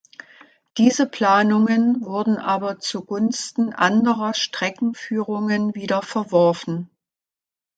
[0.79, 6.89] Diese Planungen wurden aber zugunsten anderer Streckenführungen wieder verworfen.